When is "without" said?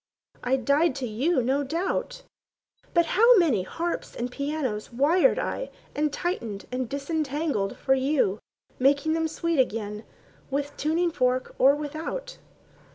11.75-12.39